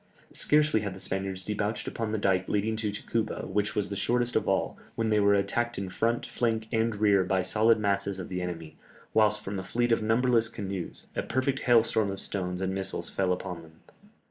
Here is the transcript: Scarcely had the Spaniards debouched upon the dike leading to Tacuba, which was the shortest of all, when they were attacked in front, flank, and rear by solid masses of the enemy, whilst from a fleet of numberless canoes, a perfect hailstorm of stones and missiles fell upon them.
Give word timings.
Scarcely 0.33 0.79
had 0.79 0.95
the 0.95 0.99
Spaniards 0.99 1.43
debouched 1.43 1.87
upon 1.87 2.11
the 2.11 2.17
dike 2.17 2.49
leading 2.49 2.75
to 2.77 2.91
Tacuba, 2.91 3.45
which 3.45 3.75
was 3.75 3.89
the 3.89 3.95
shortest 3.95 4.35
of 4.35 4.47
all, 4.47 4.75
when 4.95 5.09
they 5.09 5.19
were 5.19 5.35
attacked 5.35 5.77
in 5.77 5.89
front, 5.89 6.25
flank, 6.25 6.67
and 6.71 6.95
rear 6.95 7.23
by 7.23 7.43
solid 7.43 7.77
masses 7.79 8.17
of 8.17 8.27
the 8.27 8.41
enemy, 8.41 8.77
whilst 9.13 9.43
from 9.43 9.59
a 9.59 9.63
fleet 9.63 9.91
of 9.91 10.01
numberless 10.01 10.49
canoes, 10.49 11.05
a 11.15 11.21
perfect 11.21 11.59
hailstorm 11.59 12.09
of 12.09 12.19
stones 12.19 12.61
and 12.61 12.73
missiles 12.73 13.11
fell 13.11 13.31
upon 13.31 13.61
them. 13.61 13.73